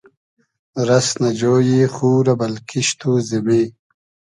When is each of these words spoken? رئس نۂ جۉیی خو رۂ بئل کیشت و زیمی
رئس 0.87 1.09
نۂ 1.21 1.29
جۉیی 1.39 1.83
خو 1.93 2.09
رۂ 2.25 2.33
بئل 2.39 2.55
کیشت 2.69 2.99
و 3.07 3.11
زیمی 3.27 3.63